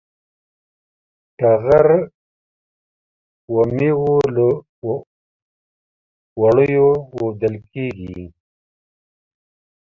[1.37, 1.87] ټغر
[3.53, 4.47] و مېږو له
[6.39, 8.23] وړیو وُودل کېږي.